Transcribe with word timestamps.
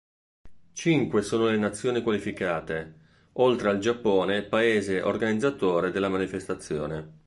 Cinque 0.73 1.21
sono 1.21 1.45
le 1.45 1.57
nazionali 1.57 2.01
qualificate, 2.01 2.95
oltre 3.33 3.69
al 3.69 3.77
Giappone 3.77 4.41
paese 4.41 4.99
organizzatore 5.03 5.91
della 5.91 6.09
manifestazione. 6.09 7.19